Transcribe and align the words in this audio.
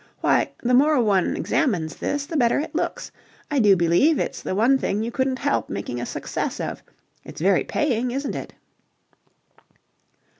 Why, 0.21 0.49
the 0.63 0.73
more 0.73 0.99
one 0.99 1.35
examines 1.37 1.97
this, 1.97 2.25
the 2.25 2.35
better 2.35 2.57
it 2.59 2.73
looks. 2.73 3.11
I 3.51 3.59
do 3.59 3.75
believe 3.75 4.17
it's 4.17 4.41
the 4.41 4.55
one 4.55 4.79
thing 4.79 5.03
you 5.03 5.11
couldn't 5.11 5.37
help 5.37 5.69
making 5.69 6.01
a 6.01 6.07
success 6.07 6.59
of. 6.59 6.81
It's 7.23 7.39
very 7.39 7.63
paying, 7.63 8.09
isn't 8.09 8.33
it?" 8.33 8.53